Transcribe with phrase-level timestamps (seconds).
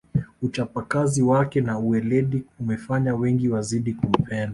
[0.41, 4.49] uchapakazi wake na uweledi umefanya wengi wazidi kumpenda